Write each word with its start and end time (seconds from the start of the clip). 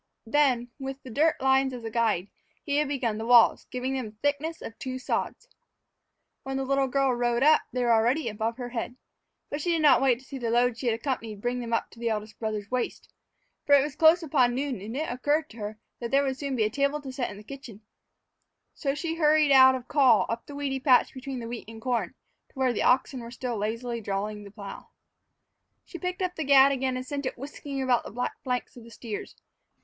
Then, 0.25 0.69
with 0.79 1.03
the 1.03 1.11
dirt 1.11 1.39
lines 1.39 1.73
as 1.75 1.83
a 1.83 1.91
guide, 1.91 2.27
he 2.63 2.77
had 2.77 2.87
begun 2.87 3.19
the 3.19 3.25
walls, 3.27 3.65
giving 3.69 3.93
them 3.93 4.05
the 4.09 4.15
thickness 4.17 4.59
of 4.59 4.79
two 4.79 4.97
sods. 4.97 5.47
When 6.41 6.57
the 6.57 6.65
little 6.65 6.87
girl 6.87 7.13
rode 7.13 7.43
up 7.43 7.61
they 7.71 7.83
were 7.83 7.93
already 7.93 8.27
above 8.27 8.57
her 8.57 8.69
head. 8.69 8.95
But 9.51 9.61
she 9.61 9.69
did 9.71 9.83
not 9.83 10.01
wait 10.01 10.17
to 10.17 10.25
see 10.25 10.39
the 10.39 10.49
load 10.49 10.75
she 10.75 10.87
had 10.87 10.95
accompanied 10.95 11.39
bring 11.39 11.59
them 11.59 11.71
up 11.71 11.91
to 11.91 11.99
the 11.99 12.09
eldest 12.09 12.39
brother's 12.39 12.71
waist, 12.71 13.13
for 13.63 13.75
it 13.75 13.83
was 13.83 13.95
close 13.95 14.23
upon 14.23 14.55
noon 14.55 14.81
and 14.81 14.97
it 14.97 15.07
occurred 15.07 15.51
to 15.51 15.57
her 15.57 15.77
that 15.99 16.09
there 16.09 16.23
would 16.23 16.35
soon 16.39 16.55
be 16.55 16.63
a 16.63 16.69
table 16.71 16.99
to 17.01 17.11
set 17.13 17.29
in 17.29 17.37
the 17.37 17.43
kitchen, 17.43 17.81
so 18.73 18.95
she 18.95 19.17
hurried 19.17 19.51
out 19.51 19.75
of 19.75 19.87
call 19.87 20.25
up 20.29 20.47
the 20.47 20.55
weedy 20.55 20.79
path 20.79 21.13
between 21.13 21.37
the 21.39 21.47
wheat 21.47 21.69
and 21.69 21.77
the 21.79 21.83
corn, 21.83 22.15
to 22.49 22.55
where 22.57 22.73
the 22.73 22.81
oxen 22.81 23.19
were 23.19 23.29
still 23.29 23.55
lazily 23.55 24.01
drawing 24.01 24.43
the 24.45 24.49
plow. 24.49 24.89
She 25.85 25.99
picked 25.99 26.23
up 26.23 26.33
the 26.37 26.43
gad 26.43 26.71
again 26.71 26.97
and 26.97 27.05
sent 27.05 27.27
it 27.27 27.37
whisking 27.37 27.83
about 27.83 28.03
the 28.03 28.09
black 28.09 28.35
flanks 28.43 28.75
of 28.75 28.83
the 28.83 28.89
steers. 28.89 29.35